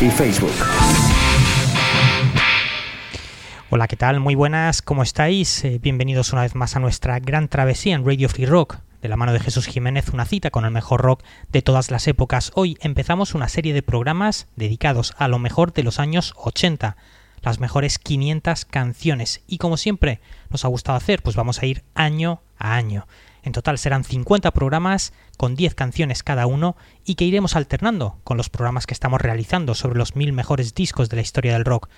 y 0.00 0.10
Facebook. 0.10 0.52
Hola, 3.70 3.86
¿qué 3.86 3.96
tal? 3.96 4.20
Muy 4.20 4.34
buenas, 4.34 4.82
¿cómo 4.82 5.02
estáis? 5.02 5.64
Eh, 5.64 5.78
bienvenidos 5.80 6.32
una 6.32 6.42
vez 6.42 6.54
más 6.54 6.76
a 6.76 6.80
nuestra 6.80 7.18
gran 7.20 7.48
travesía 7.48 7.94
en 7.94 8.04
Radio 8.04 8.28
Free 8.28 8.46
Rock. 8.46 8.78
De 9.00 9.08
la 9.08 9.16
mano 9.16 9.32
de 9.32 9.40
Jesús 9.40 9.66
Jiménez, 9.66 10.10
una 10.12 10.24
cita 10.24 10.50
con 10.50 10.64
el 10.64 10.70
mejor 10.70 11.00
rock 11.00 11.22
de 11.52 11.62
todas 11.62 11.90
las 11.90 12.06
épocas. 12.06 12.52
Hoy 12.54 12.76
empezamos 12.80 13.34
una 13.34 13.48
serie 13.48 13.72
de 13.72 13.82
programas 13.82 14.46
dedicados 14.56 15.14
a 15.18 15.28
lo 15.28 15.38
mejor 15.38 15.72
de 15.72 15.84
los 15.84 15.98
años 15.98 16.34
80 16.36 16.96
las 17.42 17.60
mejores 17.60 17.98
500 17.98 18.64
canciones. 18.64 19.42
Y 19.46 19.58
como 19.58 19.76
siempre 19.76 20.20
nos 20.50 20.64
ha 20.64 20.68
gustado 20.68 20.96
hacer, 20.96 21.22
pues 21.22 21.36
vamos 21.36 21.62
a 21.62 21.66
ir 21.66 21.82
año 21.94 22.42
a 22.58 22.74
año. 22.74 23.06
En 23.42 23.52
total 23.52 23.78
serán 23.78 24.04
50 24.04 24.50
programas 24.50 25.12
con 25.36 25.54
10 25.54 25.74
canciones 25.74 26.22
cada 26.22 26.46
uno 26.46 26.76
y 27.04 27.14
que 27.14 27.24
iremos 27.24 27.56
alternando 27.56 28.18
con 28.24 28.36
los 28.36 28.50
programas 28.50 28.86
que 28.86 28.94
estamos 28.94 29.20
realizando 29.20 29.74
sobre 29.74 29.98
los 29.98 30.16
mil 30.16 30.32
mejores 30.32 30.74
discos 30.74 31.08
de 31.08 31.16
la 31.16 31.22
historia 31.22 31.52
del 31.52 31.64
rock. 31.64 31.88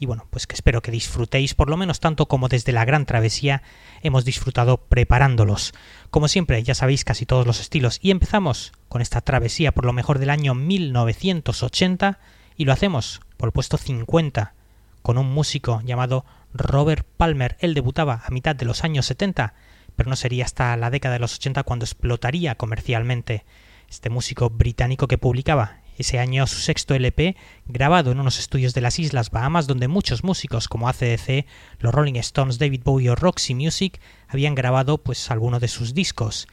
Y 0.00 0.06
bueno, 0.06 0.26
pues 0.30 0.46
que 0.46 0.54
espero 0.54 0.80
que 0.80 0.92
disfrutéis 0.92 1.54
por 1.54 1.68
lo 1.68 1.76
menos 1.76 1.98
tanto 1.98 2.26
como 2.26 2.48
desde 2.48 2.72
la 2.72 2.84
gran 2.84 3.04
travesía 3.04 3.62
hemos 4.02 4.24
disfrutado 4.24 4.76
preparándolos. 4.76 5.72
Como 6.10 6.28
siempre, 6.28 6.62
ya 6.62 6.74
sabéis 6.74 7.04
casi 7.04 7.26
todos 7.26 7.46
los 7.46 7.60
estilos 7.60 7.98
y 8.00 8.12
empezamos 8.12 8.72
con 8.88 9.02
esta 9.02 9.20
travesía 9.20 9.72
por 9.72 9.84
lo 9.84 9.92
mejor 9.92 10.18
del 10.20 10.30
año 10.30 10.54
1980 10.54 12.18
y 12.56 12.64
lo 12.64 12.72
hacemos 12.72 13.20
por 13.36 13.48
el 13.48 13.52
puesto 13.52 13.76
50 13.76 14.54
con 15.02 15.18
un 15.18 15.32
músico 15.32 15.80
llamado 15.84 16.24
Robert 16.54 17.06
Palmer. 17.16 17.56
Él 17.60 17.74
debutaba 17.74 18.22
a 18.24 18.30
mitad 18.30 18.54
de 18.54 18.66
los 18.66 18.84
años 18.84 19.06
70, 19.06 19.54
pero 19.98 20.10
no 20.10 20.14
sería 20.14 20.44
hasta 20.44 20.76
la 20.76 20.90
década 20.90 21.14
de 21.14 21.18
los 21.18 21.34
80 21.34 21.64
cuando 21.64 21.84
explotaría 21.84 22.54
comercialmente. 22.54 23.44
Este 23.90 24.10
músico 24.10 24.48
británico 24.48 25.08
que 25.08 25.18
publicaba 25.18 25.80
ese 25.98 26.20
año 26.20 26.46
su 26.46 26.60
sexto 26.60 26.94
LP, 26.94 27.34
grabado 27.66 28.12
en 28.12 28.20
unos 28.20 28.38
estudios 28.38 28.74
de 28.74 28.80
las 28.80 29.00
Islas 29.00 29.32
Bahamas 29.32 29.66
donde 29.66 29.88
muchos 29.88 30.22
músicos 30.22 30.68
como 30.68 30.88
ACDC, 30.88 31.46
los 31.80 31.92
Rolling 31.92 32.14
Stones, 32.14 32.60
David 32.60 32.82
Bowie 32.84 33.10
o 33.10 33.16
Roxy 33.16 33.56
Music 33.56 34.00
habían 34.28 34.54
grabado 34.54 34.98
pues 34.98 35.32
alguno 35.32 35.58
de 35.58 35.66
sus 35.66 35.94
discos. 35.94 36.46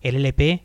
El 0.00 0.14
LP 0.14 0.62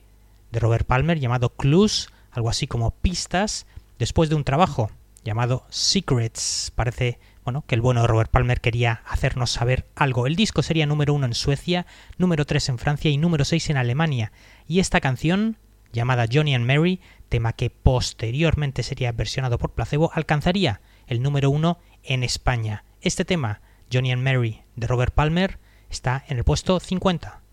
de 0.52 0.60
Robert 0.60 0.86
Palmer 0.86 1.20
llamado 1.20 1.50
Clues, 1.50 2.10
algo 2.30 2.52
así 2.52 2.68
como 2.68 2.92
pistas, 2.92 3.66
después 3.98 4.30
de 4.30 4.36
un 4.36 4.44
trabajo 4.44 4.92
llamado 5.24 5.66
Secrets. 5.70 6.72
Parece 6.76 7.18
bueno, 7.48 7.64
que 7.66 7.76
el 7.76 7.82
bueno 7.82 8.02
de 8.02 8.08
Robert 8.08 8.30
Palmer 8.30 8.60
quería 8.60 9.04
hacernos 9.06 9.52
saber 9.52 9.88
algo. 9.96 10.28
El 10.28 10.36
disco 10.36 10.62
sería 10.64 10.86
número 10.86 11.14
uno 11.14 11.28
en 11.28 11.34
Suecia, 11.34 11.86
número 12.18 12.44
tres 12.44 12.68
en 12.68 12.78
Francia 12.78 13.10
y 13.10 13.16
número 13.16 13.46
seis 13.46 13.70
en 13.70 13.78
Alemania. 13.78 14.34
Y 14.68 14.82
esta 14.82 15.00
canción, 15.00 15.58
llamada 15.94 16.26
Johnny 16.30 16.56
and 16.56 16.66
Mary, 16.66 17.00
tema 17.30 17.54
que 17.54 17.70
posteriormente 17.70 18.84
sería 18.84 19.14
versionado 19.14 19.58
por 19.60 19.72
Placebo, 19.72 20.12
alcanzaría 20.14 20.82
el 21.06 21.22
número 21.22 21.50
uno 21.50 21.80
en 22.04 22.26
España. 22.26 22.84
Este 23.00 23.24
tema, 23.24 23.62
Johnny 23.90 24.12
and 24.12 24.24
Mary, 24.24 24.64
de 24.76 24.88
Robert 24.88 25.14
Palmer, 25.14 25.58
está 25.90 26.26
en 26.28 26.40
el 26.40 26.44
puesto 26.44 26.82
50. 26.82 27.47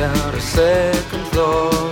Mary 0.00 0.40
counts 0.40 0.54
the 0.54 1.42
wall. 1.42 1.89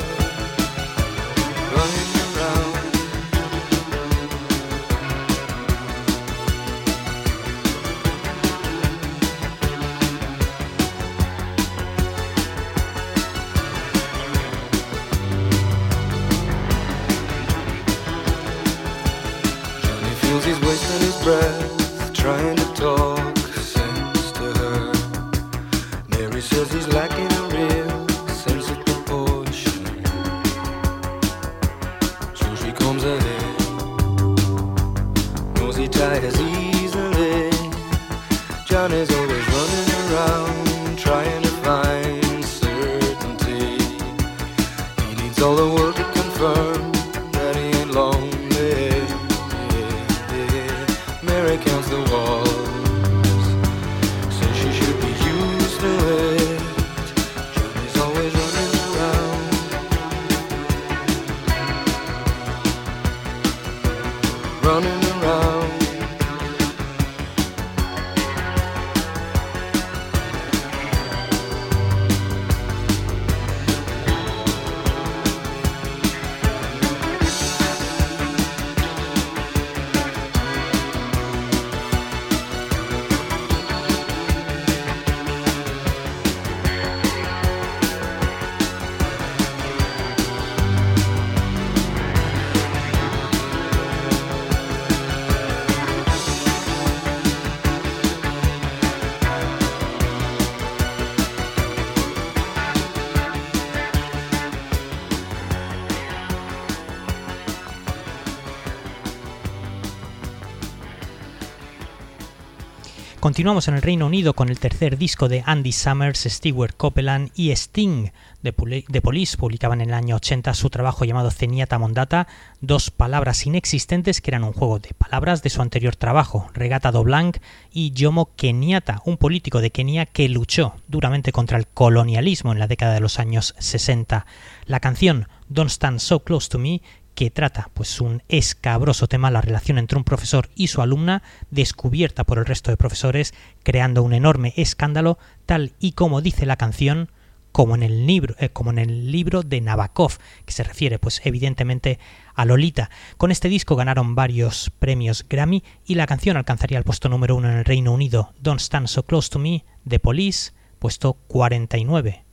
Continuamos 113.38 113.68
en 113.68 113.74
el 113.76 113.82
Reino 113.82 114.06
Unido 114.06 114.34
con 114.34 114.48
el 114.48 114.58
tercer 114.58 114.98
disco 114.98 115.28
de 115.28 115.44
Andy 115.46 115.70
Summers, 115.70 116.26
Stewart 116.28 116.74
Copeland 116.76 117.30
y 117.36 117.52
Sting 117.52 118.08
de, 118.42 118.52
Police. 118.52 119.36
Publicaban 119.36 119.80
en 119.80 119.90
el 119.90 119.94
año 119.94 120.16
80 120.16 120.52
su 120.54 120.70
trabajo 120.70 121.04
llamado 121.04 121.30
Ceniata 121.30 121.78
Mondata, 121.78 122.26
dos 122.60 122.90
palabras 122.90 123.46
inexistentes 123.46 124.20
que 124.20 124.32
eran 124.32 124.42
un 124.42 124.54
juego 124.54 124.80
de 124.80 124.92
palabras 124.92 125.44
de 125.44 125.50
su 125.50 125.62
anterior 125.62 125.94
trabajo, 125.94 126.50
Regata 126.52 126.90
do 126.90 127.04
Blanc 127.04 127.36
y 127.72 127.94
Jomo 127.96 128.34
Kenyatta, 128.34 129.02
un 129.04 129.18
político 129.18 129.60
de 129.60 129.70
Kenia 129.70 130.06
que 130.06 130.28
luchó 130.28 130.74
duramente 130.88 131.30
contra 131.30 131.58
el 131.58 131.68
colonialismo 131.68 132.50
en 132.50 132.58
la 132.58 132.66
década 132.66 132.94
de 132.94 133.00
los 133.00 133.20
años 133.20 133.54
60. 133.60 134.26
La 134.66 134.80
canción 134.80 135.28
Don't 135.48 135.70
Stand 135.70 136.00
So 136.00 136.24
Close 136.24 136.48
to 136.48 136.58
Me 136.58 136.82
que 137.18 137.32
trata 137.32 137.68
pues 137.74 138.00
un 138.00 138.22
escabroso 138.28 139.08
tema 139.08 139.32
la 139.32 139.40
relación 139.40 139.78
entre 139.78 139.98
un 139.98 140.04
profesor 140.04 140.50
y 140.54 140.68
su 140.68 140.82
alumna 140.82 141.24
descubierta 141.50 142.22
por 142.22 142.38
el 142.38 142.46
resto 142.46 142.70
de 142.70 142.76
profesores 142.76 143.34
creando 143.64 144.04
un 144.04 144.12
enorme 144.12 144.54
escándalo 144.56 145.18
tal 145.44 145.72
y 145.80 145.94
como 145.94 146.20
dice 146.20 146.46
la 146.46 146.54
canción 146.54 147.10
como 147.50 147.74
en 147.74 147.82
el 147.82 148.06
libro 148.06 148.36
eh, 148.38 148.50
como 148.50 148.70
en 148.70 148.78
el 148.78 149.10
libro 149.10 149.42
de 149.42 149.60
Nabokov 149.60 150.12
que 150.44 150.52
se 150.52 150.62
refiere 150.62 151.00
pues 151.00 151.20
evidentemente 151.24 151.98
a 152.36 152.44
Lolita. 152.44 152.88
Con 153.16 153.32
este 153.32 153.48
disco 153.48 153.74
ganaron 153.74 154.14
varios 154.14 154.70
premios 154.78 155.26
Grammy 155.28 155.64
y 155.84 155.96
la 155.96 156.06
canción 156.06 156.36
alcanzaría 156.36 156.78
el 156.78 156.84
puesto 156.84 157.08
número 157.08 157.34
uno 157.34 157.50
en 157.50 157.58
el 157.58 157.64
Reino 157.64 157.90
Unido 157.90 158.32
Don't 158.40 158.60
Stand 158.60 158.86
So 158.86 159.02
Close 159.02 159.28
to 159.28 159.40
Me 159.40 159.64
de 159.84 159.98
Police 159.98 160.52
puesto 160.78 161.14
49 161.26 162.27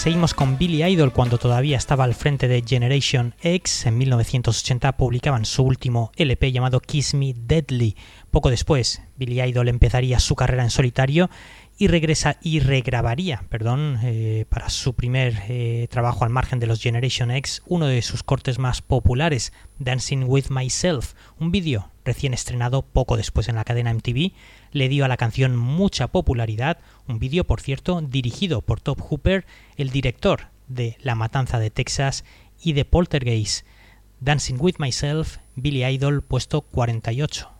Seguimos 0.00 0.32
con 0.32 0.56
Billy 0.56 0.82
Idol 0.82 1.12
cuando 1.12 1.36
todavía 1.36 1.76
estaba 1.76 2.04
al 2.04 2.14
frente 2.14 2.48
de 2.48 2.64
Generation 2.66 3.34
X. 3.42 3.84
En 3.84 3.98
1980 3.98 4.96
publicaban 4.96 5.44
su 5.44 5.62
último 5.62 6.10
LP 6.16 6.52
llamado 6.52 6.80
Kiss 6.80 7.12
Me 7.12 7.34
Deadly. 7.36 7.96
Poco 8.30 8.48
después, 8.48 9.02
Billy 9.16 9.42
Idol 9.42 9.68
empezaría 9.68 10.18
su 10.18 10.36
carrera 10.36 10.62
en 10.62 10.70
solitario 10.70 11.28
y, 11.80 11.88
regresa, 11.88 12.36
y 12.42 12.60
regrabaría 12.60 13.44
perdón, 13.48 14.00
eh, 14.02 14.44
para 14.50 14.68
su 14.68 14.92
primer 14.92 15.44
eh, 15.48 15.88
trabajo 15.88 16.24
al 16.24 16.30
margen 16.30 16.60
de 16.60 16.66
los 16.66 16.82
Generation 16.82 17.30
X 17.30 17.62
uno 17.64 17.86
de 17.86 18.02
sus 18.02 18.22
cortes 18.22 18.58
más 18.58 18.82
populares, 18.82 19.54
Dancing 19.78 20.24
with 20.26 20.50
Myself, 20.50 21.14
un 21.38 21.50
vídeo 21.50 21.90
recién 22.04 22.34
estrenado 22.34 22.82
poco 22.82 23.16
después 23.16 23.48
en 23.48 23.54
la 23.54 23.64
cadena 23.64 23.94
MTV, 23.94 24.32
le 24.72 24.88
dio 24.90 25.06
a 25.06 25.08
la 25.08 25.16
canción 25.16 25.56
mucha 25.56 26.08
popularidad, 26.08 26.80
un 27.08 27.18
vídeo 27.18 27.44
por 27.44 27.62
cierto 27.62 28.02
dirigido 28.02 28.60
por 28.60 28.82
Top 28.82 29.00
Hooper, 29.00 29.46
el 29.78 29.88
director 29.88 30.48
de 30.68 30.98
La 31.00 31.14
Matanza 31.14 31.58
de 31.58 31.70
Texas 31.70 32.24
y 32.62 32.74
de 32.74 32.84
Poltergeist. 32.84 33.64
Dancing 34.20 34.56
with 34.60 34.74
Myself, 34.78 35.38
Billy 35.56 35.82
Idol, 35.86 36.20
puesto 36.20 36.60
48. 36.60 37.59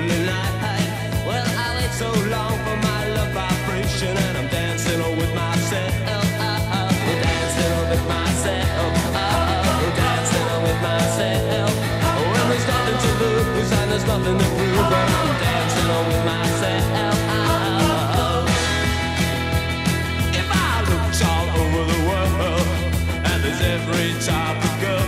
every 23.81 24.11
of 24.13 24.81
girl. 24.81 25.07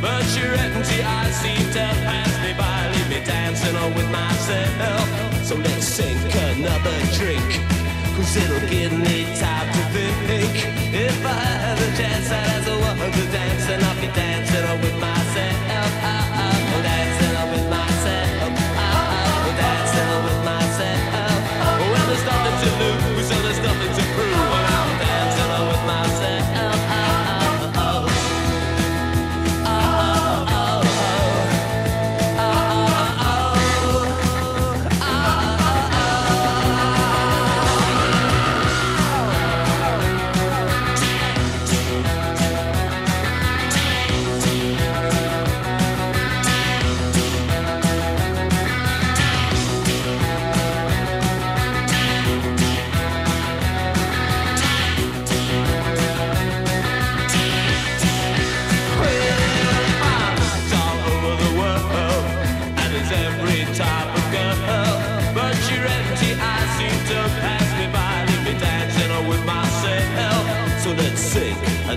But 0.00 0.26
your 0.36 0.54
empty 0.54 1.02
eyes 1.02 1.34
seem 1.36 1.64
to 1.72 1.84
pass 2.06 2.32
me 2.42 2.52
by, 2.58 2.90
leave 2.94 3.08
me 3.08 3.24
dancing 3.24 3.76
on 3.76 3.94
with 3.94 4.10
myself. 4.10 5.06
So 5.44 5.56
let's 5.56 5.86
sink 5.86 6.18
another 6.34 6.98
drink, 7.18 7.60
cause 8.16 8.36
it'll 8.36 8.68
give 8.68 8.92
me 8.92 9.24
time 9.38 9.68
to 9.72 9.82
think. 9.94 10.54
If 10.94 11.24
I 11.24 11.44
had 11.64 11.78
a 11.78 11.96
chance, 11.96 12.30
I'd 12.30 12.48
ask 12.54 12.68
a 12.68 12.78
woman 12.78 13.10
to 13.12 13.24
dance, 13.32 13.68
and 13.68 13.82
I'll 13.84 14.00
be 14.00 14.08
dancing 14.08 14.64
on 14.64 14.80
with 14.80 14.92
myself. 14.94 15.11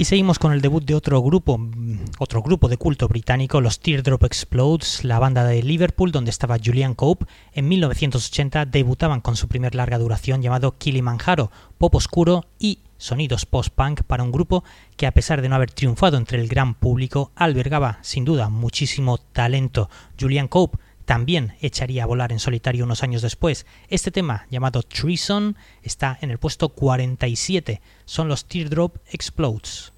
Y 0.00 0.06
seguimos 0.06 0.38
con 0.38 0.54
el 0.54 0.62
debut 0.62 0.82
de 0.82 0.94
otro 0.94 1.20
grupo, 1.20 1.60
otro 2.18 2.40
grupo 2.40 2.68
de 2.68 2.78
culto 2.78 3.06
británico, 3.06 3.60
los 3.60 3.80
Teardrop 3.80 4.24
Explodes, 4.24 5.04
la 5.04 5.18
banda 5.18 5.44
de 5.44 5.62
Liverpool 5.62 6.10
donde 6.10 6.30
estaba 6.30 6.56
Julian 6.56 6.94
Cope. 6.94 7.26
En 7.52 7.68
1980 7.68 8.64
debutaban 8.64 9.20
con 9.20 9.36
su 9.36 9.46
primer 9.46 9.74
larga 9.74 9.98
duración 9.98 10.40
llamado 10.40 10.78
Kilimanjaro, 10.78 11.50
pop 11.76 11.94
oscuro 11.96 12.46
y 12.58 12.78
sonidos 12.96 13.44
post-punk 13.44 14.00
para 14.04 14.22
un 14.22 14.32
grupo 14.32 14.64
que 14.96 15.06
a 15.06 15.12
pesar 15.12 15.42
de 15.42 15.50
no 15.50 15.56
haber 15.56 15.70
triunfado 15.70 16.16
entre 16.16 16.40
el 16.40 16.48
gran 16.48 16.72
público, 16.72 17.30
albergaba 17.34 17.98
sin 18.00 18.24
duda 18.24 18.48
muchísimo 18.48 19.18
talento. 19.18 19.90
Julian 20.18 20.48
Cope 20.48 20.78
también 21.10 21.56
echaría 21.60 22.04
a 22.04 22.06
volar 22.06 22.30
en 22.30 22.38
solitario 22.38 22.84
unos 22.84 23.02
años 23.02 23.20
después. 23.20 23.66
Este 23.88 24.12
tema, 24.12 24.46
llamado 24.48 24.84
Treason, 24.84 25.56
está 25.82 26.16
en 26.20 26.30
el 26.30 26.38
puesto 26.38 26.68
47. 26.68 27.80
Son 28.04 28.28
los 28.28 28.44
Teardrop 28.44 28.94
Explodes. 29.10 29.92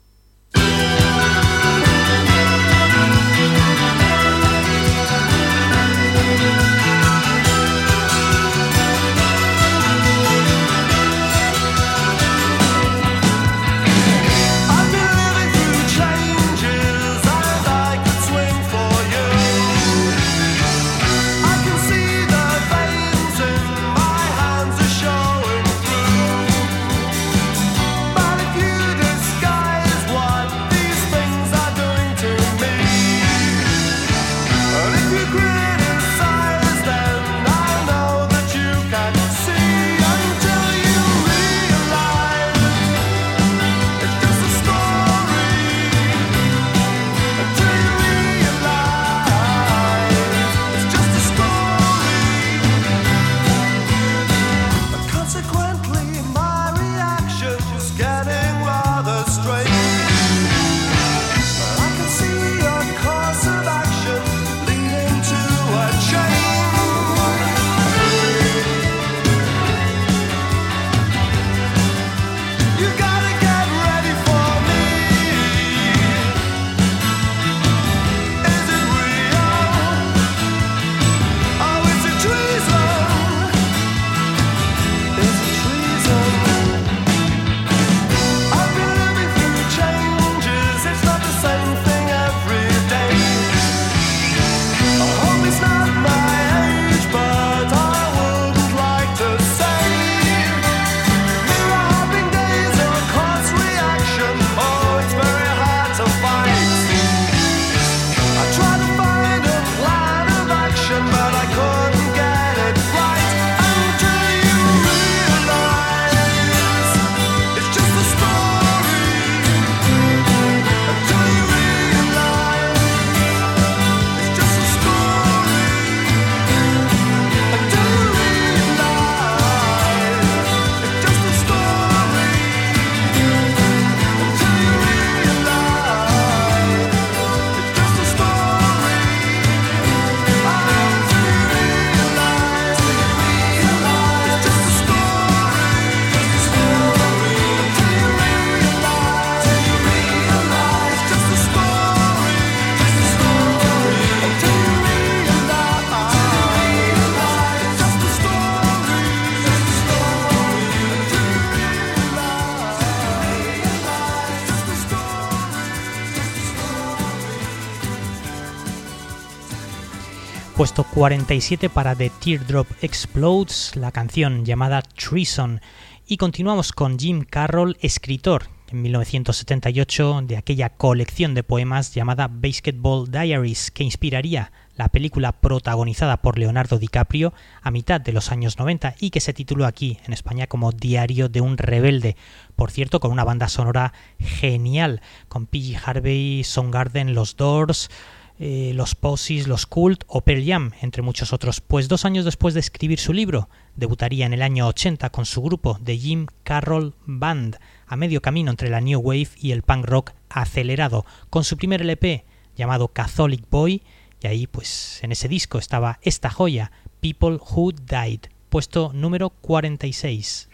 puesto 170.63 170.85
47 170.85 171.71
para 171.71 171.97
The 171.97 172.13
Teardrop 172.23 172.69
Explodes, 172.83 173.75
la 173.75 173.91
canción 173.91 174.45
llamada 174.45 174.81
Treason. 174.81 175.61
Y 176.07 176.19
continuamos 176.19 176.71
con 176.71 177.01
Jim 177.01 177.25
Carroll, 177.29 177.77
escritor, 177.81 178.45
en 178.69 178.81
1978 178.83 180.21
de 180.23 180.37
aquella 180.37 180.69
colección 180.69 181.35
de 181.35 181.43
poemas 181.43 181.93
llamada 181.93 182.29
Basketball 182.29 183.11
Diaries, 183.11 183.73
que 183.73 183.83
inspiraría 183.83 184.53
la 184.77 184.87
película 184.87 185.33
protagonizada 185.33 186.23
por 186.23 186.39
Leonardo 186.39 186.79
DiCaprio 186.79 187.35
a 187.61 187.73
mitad 187.73 188.01
de 188.01 188.13
los 188.13 188.31
años 188.31 188.57
90 188.57 188.95
y 189.01 189.11
que 189.11 189.19
se 189.19 189.35
tituló 189.35 189.67
aquí 189.67 189.99
en 190.07 190.13
España 190.13 190.47
como 190.47 190.71
Diario 190.71 191.29
de 191.29 191.41
un 191.41 191.59
rebelde, 191.59 192.15
por 192.55 192.71
cierto 192.71 193.01
con 193.01 193.11
una 193.11 193.25
banda 193.25 193.49
sonora 193.49 193.95
genial, 194.21 195.01
con 195.27 195.47
P. 195.47 195.77
Harvey, 195.85 196.45
Song 196.45 196.73
Garden, 196.73 197.17
Los 197.17 197.35
Doors, 197.35 197.91
eh, 198.39 198.73
los 198.75 198.95
Posies, 198.95 199.47
los 199.47 199.67
Cult 199.67 200.05
o 200.07 200.23
Pearl 200.23 200.45
Jam, 200.45 200.73
entre 200.81 201.03
muchos 201.03 201.33
otros, 201.33 201.61
pues 201.61 201.89
dos 201.89 202.05
años 202.05 202.25
después 202.25 202.55
de 202.55 202.61
escribir 202.61 202.99
su 202.99 203.13
libro, 203.13 203.49
debutaría 203.77 204.27
en 204.27 204.33
el 204.33 204.43
año 204.43 204.67
80 204.67 205.11
con 205.11 205.27
su 205.27 205.43
grupo, 205.43 205.79
The 205.85 205.97
Jim 205.97 206.27
Carroll 206.43 206.95
Band, 207.07 207.59
a 207.87 207.97
medio 207.97 208.21
camino 208.21 208.51
entre 208.51 208.71
la 208.71 208.81
New 208.81 209.01
Wave 209.01 209.29
y 209.37 209.53
el 209.53 209.63
punk 209.63 209.87
rock 209.87 210.13
acelerado, 210.29 211.05
con 211.31 211.45
su 211.45 211.57
primer 211.57 211.83
LP 211.83 212.25
llamado 212.57 212.89
Catholic 212.89 213.49
Boy, 213.51 213.83
y 214.21 214.27
ahí 214.27 214.47
pues 214.47 215.01
en 215.03 215.13
ese 215.13 215.29
disco 215.29 215.59
estaba 215.59 215.99
esta 216.03 216.31
joya, 216.31 216.73
People 217.01 217.39
Who 217.39 217.73
Died, 217.73 218.21
puesto 218.49 218.93
número 218.93 219.31
46. 219.31 220.49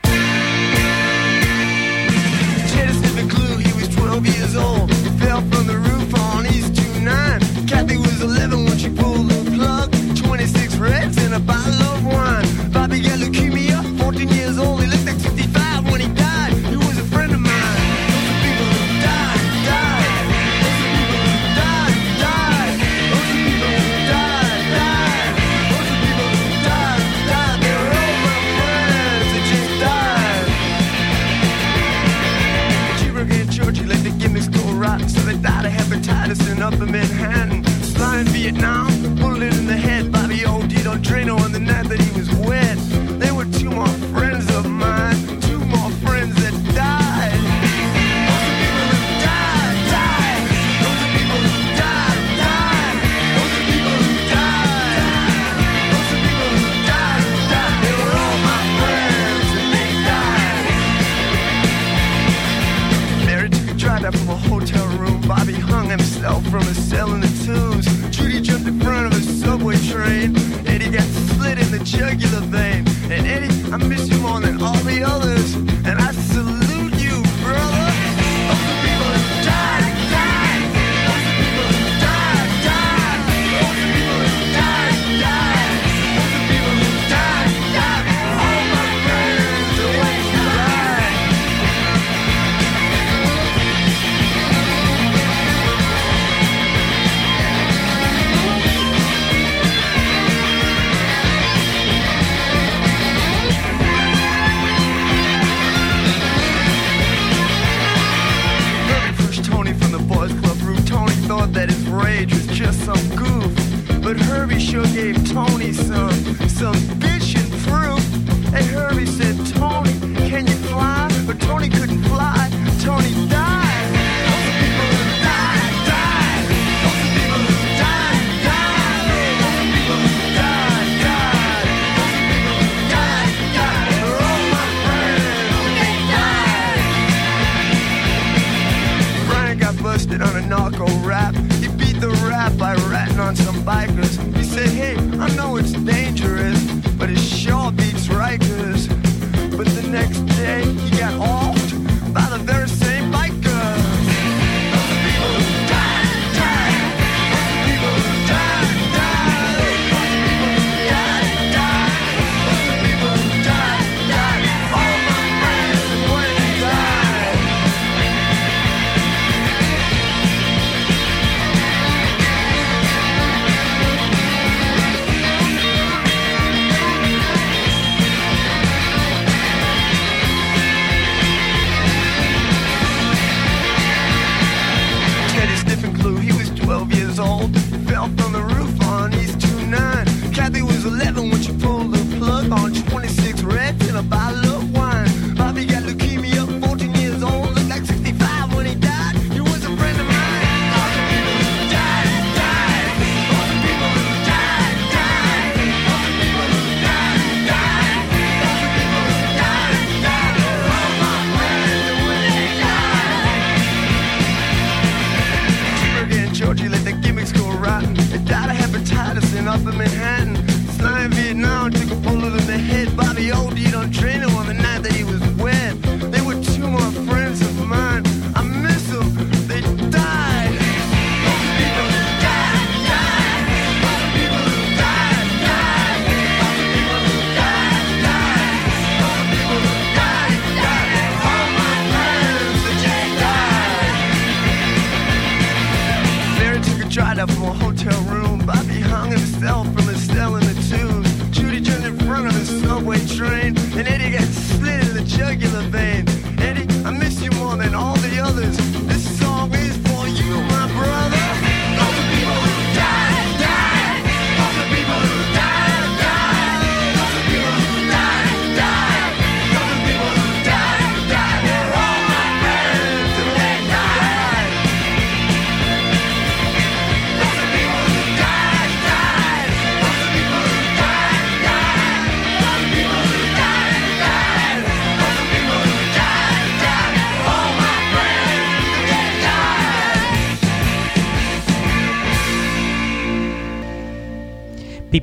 Kathy 7.69 7.99
was 7.99 8.23
11 8.23 8.65
when 8.65 8.79
she 8.79 8.89
pulled 8.89 9.18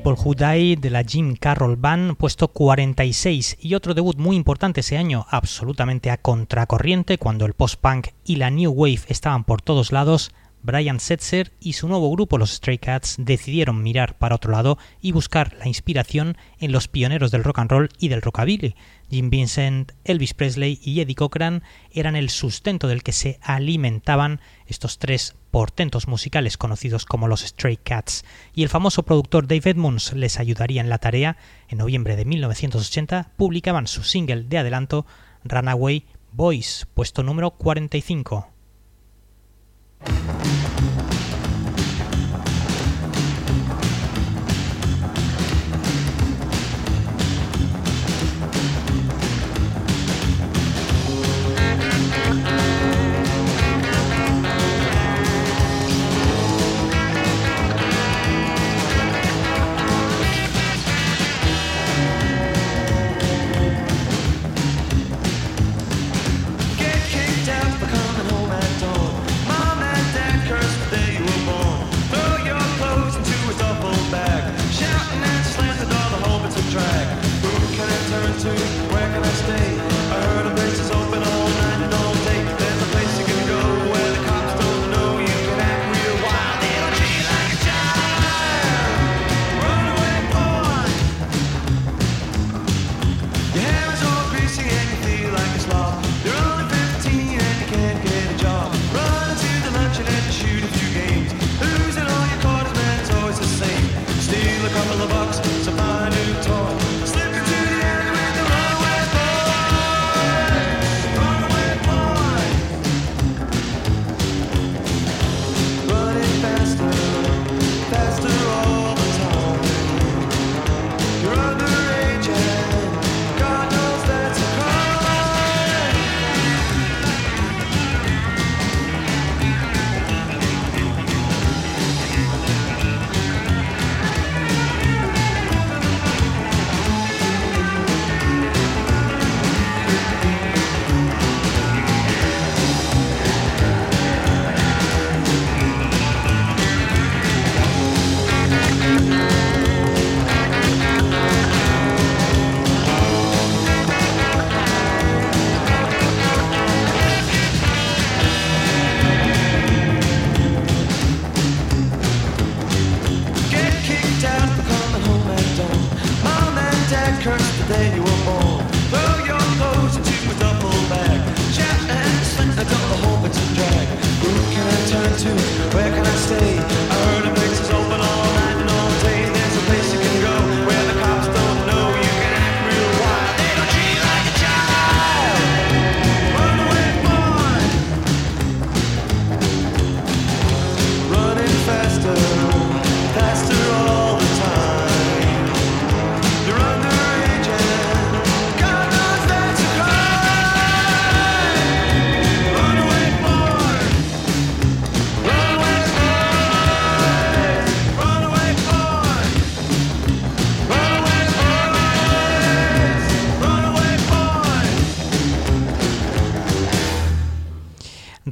People 0.06 0.22
Who 0.24 0.34
Die 0.36 0.76
de 0.76 0.88
la 0.88 1.02
Jim 1.02 1.34
Carroll 1.34 1.74
Band, 1.74 2.14
puesto 2.14 2.46
46, 2.46 3.58
y 3.60 3.74
otro 3.74 3.92
debut 3.92 4.16
muy 4.16 4.36
importante 4.36 4.78
ese 4.78 4.96
año, 4.96 5.26
absolutamente 5.30 6.12
a 6.12 6.16
contracorriente, 6.16 7.18
cuando 7.18 7.44
el 7.44 7.54
post-punk 7.54 8.10
y 8.24 8.36
la 8.36 8.50
new 8.50 8.70
wave 8.70 9.00
estaban 9.08 9.42
por 9.42 9.62
todos 9.62 9.90
lados, 9.90 10.30
Brian 10.62 11.00
Setzer 11.00 11.52
y 11.58 11.72
su 11.72 11.88
nuevo 11.88 12.08
grupo, 12.12 12.38
los 12.38 12.52
Stray 12.52 12.78
Cats, 12.78 13.16
decidieron 13.18 13.82
mirar 13.82 14.16
para 14.16 14.36
otro 14.36 14.52
lado 14.52 14.78
y 15.00 15.10
buscar 15.10 15.56
la 15.58 15.66
inspiración 15.66 16.36
en 16.60 16.70
los 16.70 16.86
pioneros 16.86 17.32
del 17.32 17.42
rock 17.42 17.58
and 17.58 17.70
roll 17.72 17.88
y 17.98 18.06
del 18.06 18.22
rockabilly. 18.22 18.76
Jim 19.10 19.28
Vincent, 19.28 19.90
Elvis 20.04 20.34
Presley 20.34 20.78
y 20.82 21.00
Eddie 21.00 21.16
Cochran 21.16 21.64
eran 21.90 22.14
el 22.14 22.30
sustento 22.30 22.86
del 22.86 23.02
que 23.02 23.12
se 23.12 23.40
alimentaban 23.42 24.40
estos 24.68 25.00
tres 25.00 25.34
portentos 25.56 26.06
musicales 26.06 26.58
conocidos 26.58 27.06
como 27.06 27.28
los 27.28 27.40
Stray 27.40 27.78
Cats, 27.78 28.26
y 28.52 28.62
el 28.62 28.68
famoso 28.68 29.04
productor 29.04 29.48
Dave 29.48 29.70
Edmunds 29.70 30.12
les 30.12 30.38
ayudaría 30.38 30.82
en 30.82 30.90
la 30.90 30.98
tarea. 30.98 31.38
En 31.70 31.78
noviembre 31.78 32.14
de 32.14 32.26
1980 32.26 33.30
publicaban 33.38 33.86
su 33.86 34.02
single 34.02 34.42
de 34.42 34.58
adelanto 34.58 35.06
Runaway 35.44 36.04
Boys, 36.30 36.86
puesto 36.92 37.22
número 37.22 37.52
45. 37.52 38.48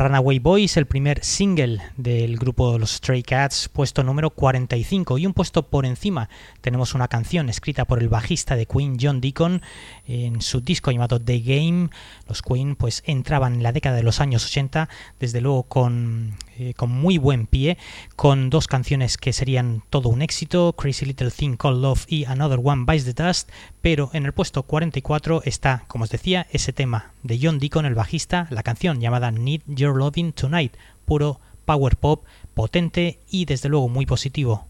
Runaway 0.04 0.38
Boys, 0.38 0.76
el 0.76 0.84
primer 0.84 1.24
single 1.24 1.80
del 1.96 2.36
grupo 2.36 2.78
Los 2.78 2.90
Stray 2.90 3.22
Cats, 3.22 3.70
puesto 3.72 4.02
número 4.02 4.28
45 4.28 5.16
y 5.16 5.24
un 5.24 5.32
puesto 5.32 5.62
por 5.62 5.86
encima 5.86 6.28
tenemos 6.60 6.94
una 6.94 7.08
canción 7.08 7.48
escrita 7.48 7.86
por 7.86 8.02
el 8.02 8.10
bajista 8.10 8.54
de 8.54 8.66
Queen 8.66 8.98
John 9.00 9.22
Deacon 9.22 9.62
en 10.06 10.42
su 10.42 10.60
disco 10.60 10.90
llamado 10.90 11.18
The 11.18 11.40
Game. 11.40 11.88
Los 12.28 12.42
Queen 12.42 12.76
pues 12.76 13.02
entraban 13.06 13.54
en 13.54 13.62
la 13.62 13.72
década 13.72 13.96
de 13.96 14.02
los 14.02 14.20
años 14.20 14.44
80 14.44 14.90
desde 15.20 15.40
luego 15.40 15.62
con, 15.62 16.34
eh, 16.58 16.74
con 16.74 16.90
muy 16.90 17.18
buen 17.18 17.46
pie 17.46 17.78
con 18.16 18.50
dos 18.50 18.66
canciones 18.66 19.16
que 19.16 19.32
serían 19.32 19.82
todo 19.90 20.08
un 20.08 20.22
éxito, 20.22 20.74
Crazy 20.74 21.06
Little 21.06 21.30
Thing 21.30 21.56
Called 21.56 21.80
Love 21.80 22.04
y 22.08 22.24
Another 22.24 22.60
One 22.62 22.84
Bites 22.86 23.04
the 23.04 23.22
Dust, 23.22 23.50
pero 23.80 24.10
en 24.12 24.24
el 24.24 24.32
puesto 24.32 24.62
44 24.62 25.42
está, 25.44 25.84
como 25.88 26.04
os 26.04 26.10
decía, 26.10 26.46
ese 26.50 26.72
tema 26.72 27.12
de 27.22 27.38
John 27.42 27.58
Deacon, 27.58 27.86
el 27.86 27.94
bajista, 27.94 28.46
la 28.50 28.62
canción 28.62 29.00
llamada 29.00 29.30
Need 29.30 29.62
Your 29.66 29.96
Loving 29.96 30.32
Tonight, 30.32 30.74
puro 31.04 31.40
power 31.64 31.96
pop, 31.96 32.24
potente 32.54 33.18
y 33.30 33.44
desde 33.46 33.68
luego 33.68 33.88
muy 33.88 34.06
positivo. 34.06 34.66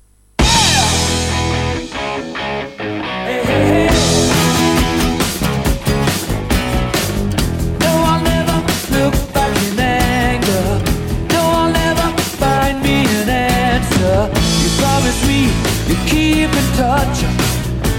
You'd 15.43 16.09
keep 16.09 16.51
in 16.51 16.67
touch. 16.77 17.25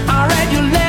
I 0.08 0.26
read 0.28 0.52
your 0.52 0.62
letter 0.62 0.85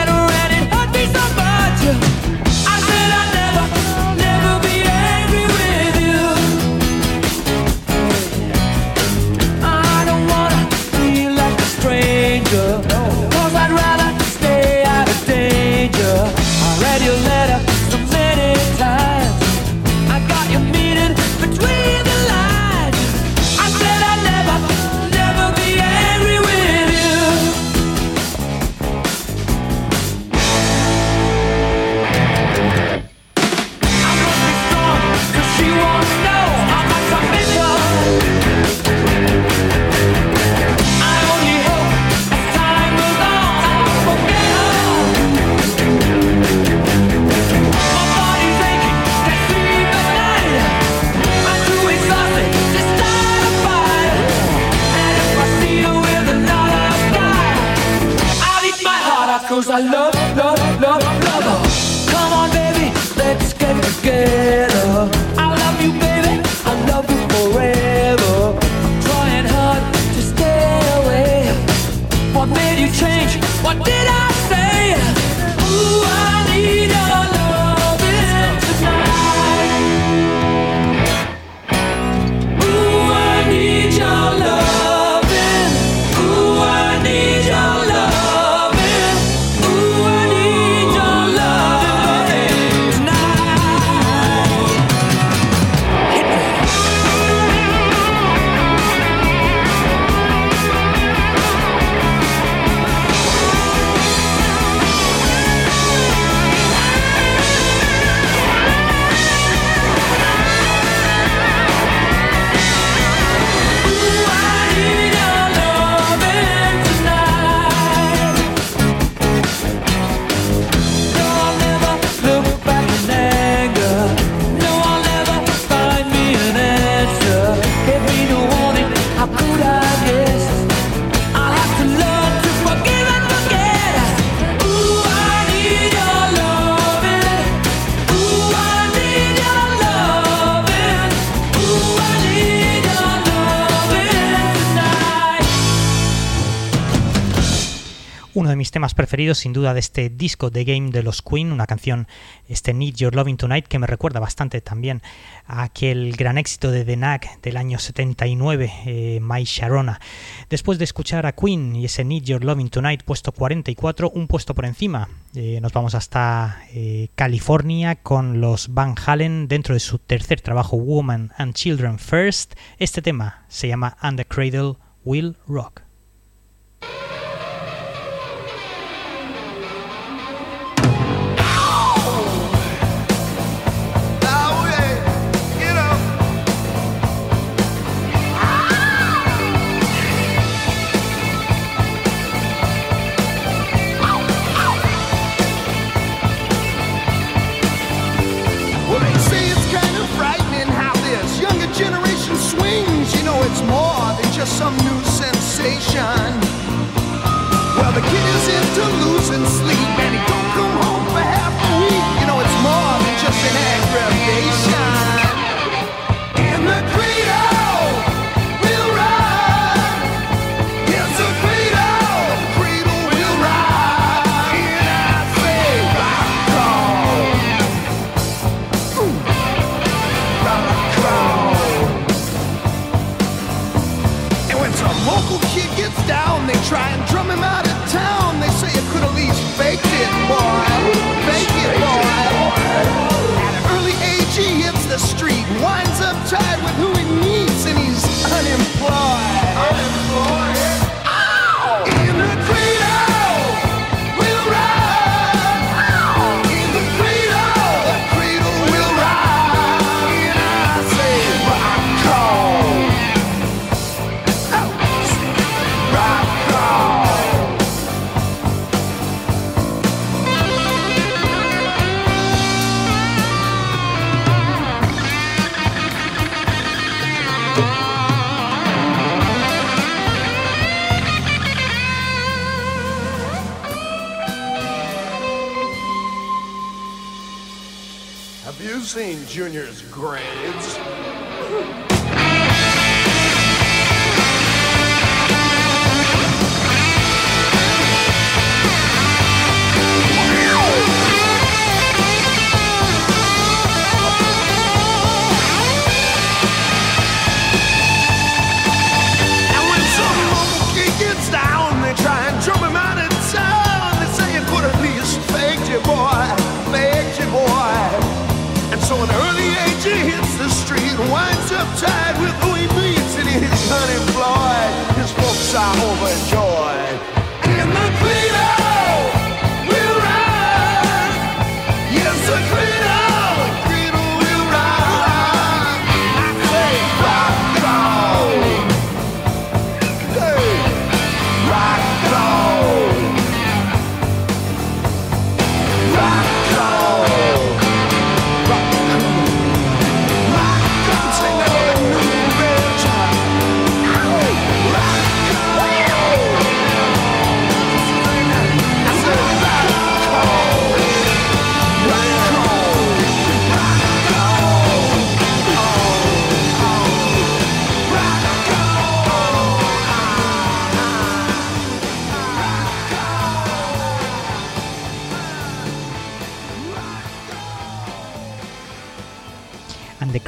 preferidos 149.07 149.37
sin 149.37 149.53
duda 149.53 149.73
de 149.73 149.79
este 149.79 150.09
disco 150.09 150.51
The 150.51 150.65
Game 150.65 150.91
de 150.91 151.01
los 151.01 151.21
Queen, 151.21 151.53
una 151.53 151.65
canción, 151.65 152.09
este 152.49 152.73
Need 152.73 152.95
Your 152.95 153.15
Loving 153.15 153.37
Tonight, 153.37 153.65
que 153.65 153.79
me 153.79 153.87
recuerda 153.87 154.19
bastante 154.19 154.59
también 154.59 155.01
a 155.45 155.63
aquel 155.63 156.13
gran 156.17 156.37
éxito 156.37 156.71
de 156.71 156.83
The 156.83 156.97
Knack 156.97 157.39
del 157.39 157.55
año 157.55 157.79
79, 157.79 158.69
eh, 158.85 159.19
My 159.21 159.45
Sharona. 159.45 160.01
Después 160.49 160.77
de 160.77 160.83
escuchar 160.83 161.25
a 161.25 161.31
Queen 161.31 161.73
y 161.77 161.85
ese 161.85 162.03
Need 162.03 162.23
Your 162.23 162.43
Loving 162.43 162.67
Tonight, 162.67 163.03
puesto 163.03 163.31
44, 163.31 164.09
un 164.09 164.27
puesto 164.27 164.53
por 164.53 164.65
encima, 164.65 165.07
eh, 165.35 165.61
nos 165.61 165.71
vamos 165.71 165.95
hasta 165.95 166.63
eh, 166.73 167.07
California 167.15 167.95
con 167.95 168.41
los 168.41 168.73
Van 168.73 168.95
Halen 169.05 169.47
dentro 169.47 169.73
de 169.73 169.79
su 169.79 169.99
tercer 169.99 170.41
trabajo 170.41 170.75
Woman 170.75 171.31
and 171.37 171.53
Children 171.53 171.97
First. 171.97 172.55
Este 172.77 173.01
tema 173.01 173.45
se 173.47 173.69
llama 173.69 173.95
And 174.01 174.17
the 174.17 174.25
Cradle 174.25 174.73
Will 175.05 175.37
Rock. 175.47 175.87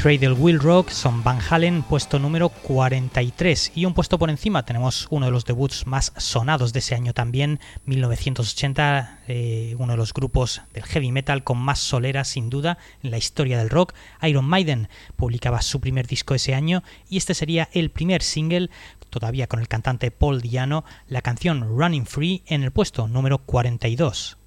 Cradle 0.09 0.31
Will 0.31 0.59
Rock 0.59 0.89
son 0.89 1.23
Van 1.23 1.37
Halen, 1.39 1.83
puesto 1.83 2.17
número 2.17 2.49
43. 2.49 3.73
Y 3.75 3.85
un 3.85 3.93
puesto 3.93 4.17
por 4.17 4.31
encima 4.31 4.65
tenemos 4.65 5.05
uno 5.11 5.27
de 5.27 5.31
los 5.31 5.45
debuts 5.45 5.85
más 5.85 6.13
sonados 6.17 6.73
de 6.73 6.79
ese 6.79 6.95
año 6.95 7.13
también, 7.13 7.59
1980, 7.85 9.19
eh, 9.27 9.75
uno 9.77 9.93
de 9.93 9.97
los 9.97 10.11
grupos 10.11 10.63
del 10.73 10.83
heavy 10.85 11.11
metal 11.11 11.43
con 11.43 11.59
más 11.59 11.77
solera 11.77 12.23
sin 12.23 12.49
duda 12.49 12.79
en 13.03 13.11
la 13.11 13.19
historia 13.19 13.59
del 13.59 13.69
rock. 13.69 13.93
Iron 14.23 14.45
Maiden 14.45 14.89
publicaba 15.15 15.61
su 15.61 15.79
primer 15.79 16.07
disco 16.07 16.33
ese 16.33 16.55
año 16.55 16.81
y 17.07 17.17
este 17.17 17.35
sería 17.35 17.69
el 17.71 17.91
primer 17.91 18.23
single 18.23 18.71
todavía 19.11 19.45
con 19.45 19.59
el 19.59 19.67
cantante 19.67 20.09
Paul 20.09 20.41
Diano, 20.41 20.85
la 21.07 21.21
canción 21.21 21.77
Running 21.77 22.07
Free 22.07 22.41
en 22.47 22.63
el 22.63 22.71
puesto 22.71 23.07
número 23.07 23.37
42. 23.37 24.38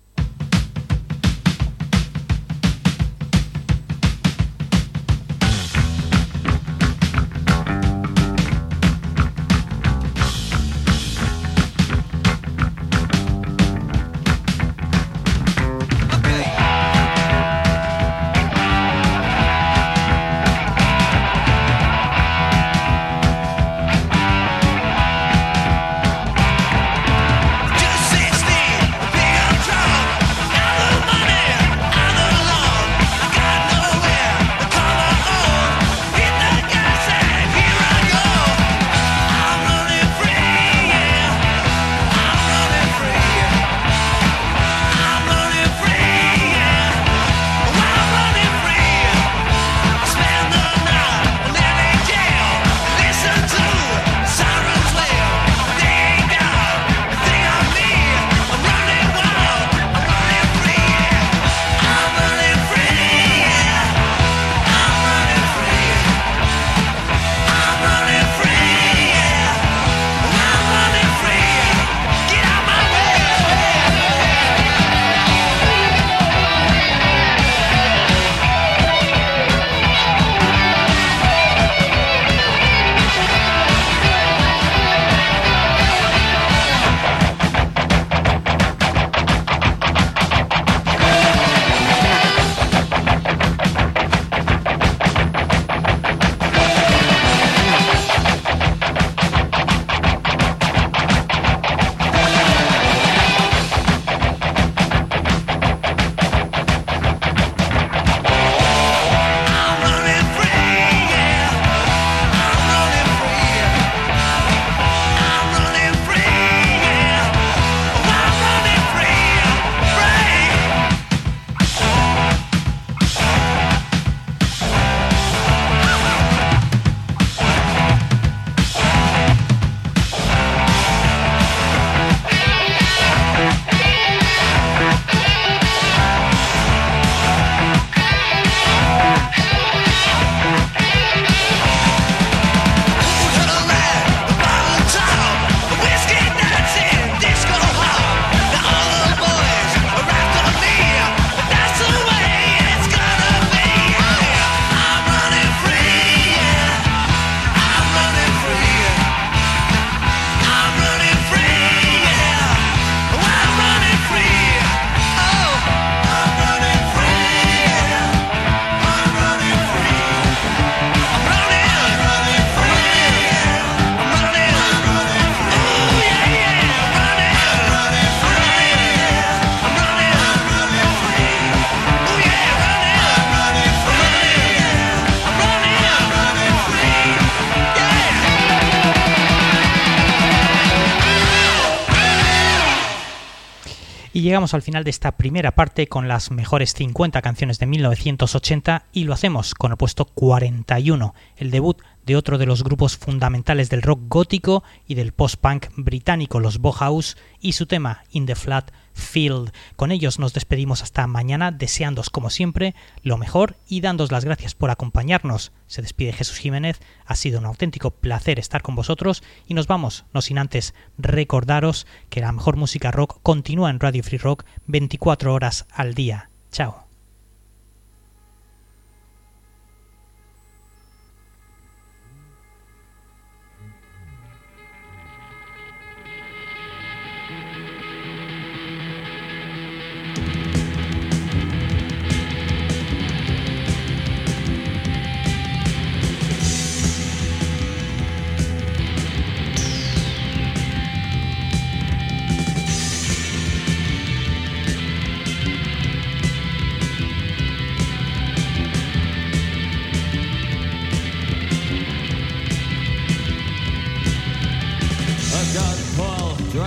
Llegamos 194.21 194.53
al 194.53 194.61
final 194.61 194.85
de 194.85 194.91
esta 194.91 195.13
primera 195.13 195.53
parte 195.53 195.87
con 195.87 196.07
las 196.07 196.31
mejores 196.31 196.75
50 196.75 197.23
canciones 197.23 197.59
de 197.59 197.67
1980 197.67 198.85
y 198.93 199.05
lo 199.05 199.15
hacemos 199.15 199.55
con 199.55 199.71
el 199.71 199.79
puesto 199.79 200.05
41, 200.05 201.15
el 201.39 201.51
debut 201.51 201.81
de 202.07 202.17
otro 202.17 202.39
de 202.39 202.47
los 202.47 202.65
grupos 202.65 202.97
fundamentales 202.97 203.71
del 203.71 203.83
rock 203.83 204.01
gótico 204.09 204.63
y 204.87 204.95
del 204.95 205.13
post-punk 205.13 205.67
británico, 205.77 206.41
los 206.41 206.61
Bauhaus, 206.61 207.17
y 207.41 207.53
su 207.53 207.67
tema 207.67 208.05
In 208.11 208.27
the 208.27 208.35
Flat 208.35 208.71
Field. 208.95 209.53
Con 209.77 209.91
ellos 209.91 210.19
nos 210.19 210.33
despedimos 210.33 210.83
hasta 210.83 211.07
mañana, 211.07 211.51
deseándos 211.51 212.11
como 212.11 212.31
siempre 212.31 212.75
lo 213.03 213.19
mejor 213.19 213.57
y 213.69 213.81
dándos 213.81 214.13
las 214.13 214.25
gracias 214.25 214.55
por 214.55 214.71
acompañarnos. 214.71 215.53
Se 215.67 215.83
despide 215.83 216.13
Jesús 216.13 216.39
Jiménez, 216.39 216.81
ha 217.07 217.15
sido 217.15 217.39
un 217.39 217.47
auténtico 217.47 217.91
placer 217.91 218.39
estar 218.39 218.63
con 218.63 218.75
vosotros 218.75 219.23
y 219.47 219.55
nos 219.55 219.67
vamos, 219.67 220.05
no 220.13 220.23
sin 220.23 220.39
antes 220.39 220.75
recordaros 220.99 221.87
que 222.11 222.21
la 222.21 222.33
mejor 222.33 222.57
música 222.57 222.91
rock 222.91 223.21
continúa 223.23 223.71
en 223.71 223.81
Radio 223.81 224.03
Free 224.03 224.19
Rock 224.19 224.45
24 224.67 225.33
horas 225.33 225.67
al 225.73 225.95
día. 225.95 226.31
Chao. 226.51 226.82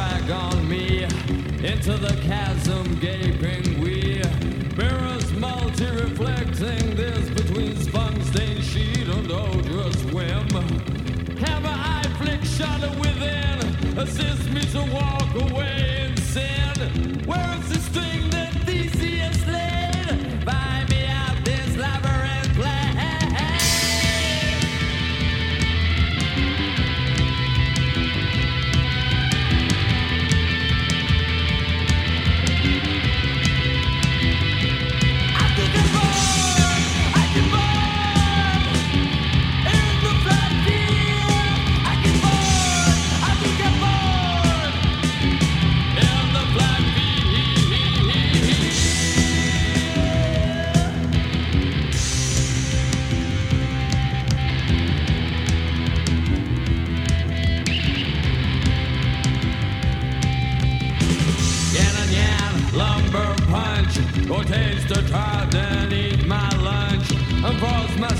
drag 0.05 0.29
on 0.29 0.69
me 0.69 1.03
into 1.63 1.97
the 1.97 2.15
chasm 2.27 2.99
gaping 2.99 3.79
we 3.79 4.21
mirrors 4.77 5.31
multi 5.33 5.85
reflecting 5.85 6.95
this 6.95 7.29
between 7.29 7.75
sponge 7.77 8.23
stained 8.23 8.63
sheet 8.63 9.07
and 9.07 9.31
odorous 9.31 10.03
whim. 10.13 10.47
A 10.55 11.67
eye 11.67 12.03
flick 12.17 12.43
shadow 12.43 12.91
within 12.99 13.97
assist 13.97 14.49
me 14.51 14.61
to 14.65 14.81
walk 14.93 15.51
away. 15.51 15.74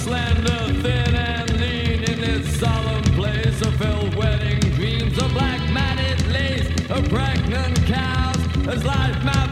slender, 0.05 0.81
thin 0.83 1.15
and 1.15 1.59
lean 1.59 2.03
in 2.03 2.21
this 2.21 2.59
solemn 2.59 3.03
place. 3.19 3.59
A 3.63 3.71
ill 3.89 4.07
wedding 4.15 4.59
dreams, 4.77 5.17
a 5.17 5.27
black 5.29 5.61
matted 5.71 6.19
lace, 6.27 6.69
a 6.91 7.01
pregnant 7.09 7.75
cows, 7.87 8.37
as 8.67 8.85
life 8.85 9.23
matters. 9.23 9.44